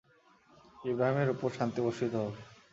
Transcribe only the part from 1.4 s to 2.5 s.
শান্তি বর্ষিত হোক।